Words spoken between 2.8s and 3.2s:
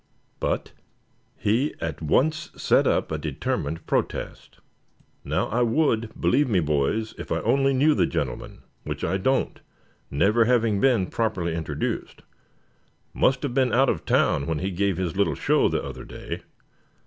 up a